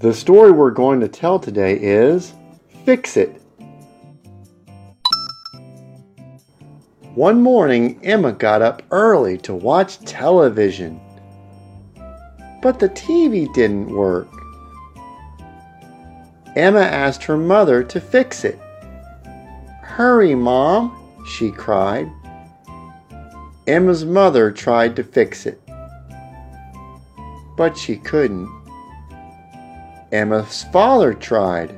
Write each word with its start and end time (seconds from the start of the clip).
The 0.00 0.14
story 0.14 0.52
we're 0.52 0.70
going 0.70 1.00
to 1.00 1.08
tell 1.08 1.40
today 1.40 1.76
is 1.76 2.32
Fix 2.84 3.16
It. 3.16 3.42
One 7.16 7.42
morning, 7.42 7.98
Emma 8.04 8.30
got 8.30 8.62
up 8.62 8.84
early 8.92 9.38
to 9.38 9.52
watch 9.52 9.98
television. 10.04 11.00
But 12.62 12.78
the 12.78 12.90
TV 12.90 13.52
didn't 13.52 13.90
work. 13.90 14.28
Emma 16.54 16.78
asked 16.78 17.24
her 17.24 17.36
mother 17.36 17.82
to 17.82 18.00
fix 18.00 18.44
it. 18.44 18.60
Hurry, 19.82 20.36
Mom, 20.36 20.96
she 21.26 21.50
cried. 21.50 22.08
Emma's 23.66 24.04
mother 24.04 24.52
tried 24.52 24.94
to 24.94 25.02
fix 25.02 25.44
it, 25.44 25.60
but 27.56 27.76
she 27.76 27.96
couldn't. 27.96 28.57
Emma's 30.12 30.64
father 30.64 31.12
tried, 31.12 31.74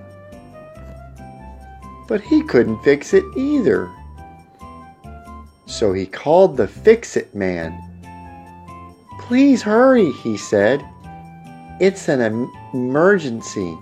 but 2.06 2.20
he 2.20 2.42
couldn't 2.42 2.82
fix 2.82 3.12
it 3.12 3.24
either. 3.36 3.90
So 5.66 5.92
he 5.92 6.06
called 6.06 6.56
the 6.56 6.68
fix 6.68 7.16
it 7.16 7.34
man. 7.34 7.76
Please 9.20 9.62
hurry, 9.62 10.10
he 10.12 10.36
said. 10.36 10.84
It's 11.80 12.08
an 12.08 12.20
em- 12.20 12.52
emergency. 12.74 13.78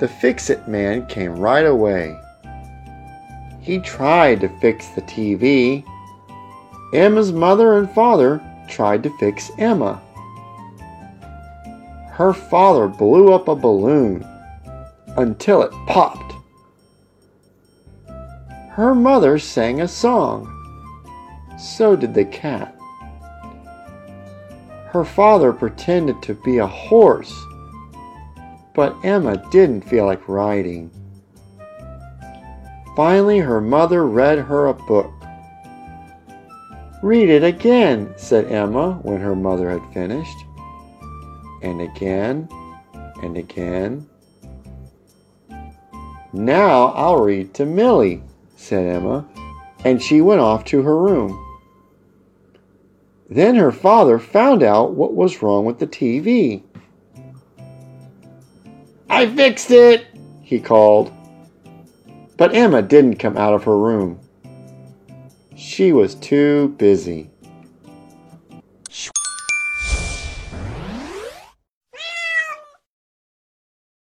The 0.00 0.08
fix 0.20 0.50
it 0.50 0.68
man 0.68 1.06
came 1.06 1.36
right 1.36 1.66
away. 1.66 2.18
He 3.60 3.78
tried 3.78 4.40
to 4.40 4.48
fix 4.60 4.88
the 4.88 5.02
TV. 5.02 5.84
Emma's 6.92 7.32
mother 7.32 7.78
and 7.78 7.90
father 7.90 8.42
tried 8.68 9.02
to 9.04 9.18
fix 9.18 9.50
Emma. 9.58 10.02
Her 12.14 12.32
father 12.32 12.88
blew 12.88 13.32
up 13.32 13.48
a 13.48 13.54
balloon 13.54 14.26
until 15.16 15.62
it 15.62 15.72
popped. 15.86 16.34
Her 18.70 18.94
mother 18.94 19.38
sang 19.38 19.80
a 19.80 19.88
song. 19.88 20.50
So 21.58 21.96
did 21.96 22.14
the 22.14 22.24
cat. 22.24 22.76
Her 24.86 25.04
father 25.04 25.52
pretended 25.52 26.22
to 26.22 26.34
be 26.34 26.58
a 26.58 26.66
horse 26.66 27.34
but 28.74 28.96
Emma 29.04 29.36
didn't 29.50 29.82
feel 29.82 30.04
like 30.04 30.28
riding. 30.28 30.90
Finally, 32.96 33.38
her 33.38 33.60
mother 33.60 34.06
read 34.06 34.38
her 34.38 34.66
a 34.66 34.74
book. 34.74 35.12
Read 37.02 37.28
it 37.28 37.44
again, 37.44 38.12
said 38.16 38.46
Emma 38.46 38.98
when 39.02 39.20
her 39.20 39.36
mother 39.36 39.70
had 39.70 39.92
finished. 39.92 40.36
And 41.64 41.80
again, 41.80 42.46
and 43.22 43.38
again. 43.38 44.06
Now 46.34 46.88
I'll 46.88 47.22
read 47.22 47.54
to 47.54 47.64
Millie, 47.64 48.22
said 48.54 48.86
Emma, 48.86 49.26
and 49.82 50.02
she 50.02 50.20
went 50.20 50.42
off 50.42 50.66
to 50.66 50.82
her 50.82 50.94
room. 50.94 51.40
Then 53.30 53.54
her 53.54 53.72
father 53.72 54.18
found 54.18 54.62
out 54.62 54.92
what 54.92 55.14
was 55.14 55.40
wrong 55.40 55.64
with 55.64 55.78
the 55.78 55.86
TV. 55.86 56.62
I 59.08 59.26
fixed 59.34 59.70
it, 59.70 60.06
he 60.42 60.60
called. 60.60 61.10
But 62.36 62.54
Emma 62.54 62.82
didn't 62.82 63.16
come 63.16 63.38
out 63.38 63.54
of 63.54 63.64
her 63.64 63.78
room. 63.78 64.20
She 65.56 65.92
was 65.92 66.14
too 66.14 66.74
busy. 66.76 67.30